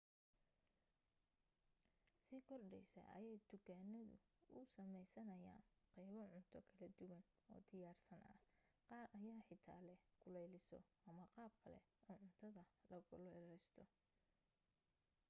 si 2.27 2.37
kordhaysa 2.47 3.01
ayay 3.17 3.37
dukaamadu 3.51 4.15
u 4.59 4.59
sameysanayaan 4.75 5.63
qaybo 5.95 6.23
cunto 6.33 6.59
kala 6.79 6.87
duwan 6.97 7.23
oo 7.51 7.59
diyaarsan 7.69 8.23
ah 8.33 8.39
qaar 8.87 9.07
ayaa 9.19 9.45
xitaa 9.47 9.81
leh 9.87 9.99
kuleeliso 10.21 10.79
ama 11.09 11.25
qaab 11.35 11.53
kale 11.63 11.79
oo 12.07 12.17
cuntada 12.21 12.63
la 12.91 12.97
kululaysto 13.09 13.81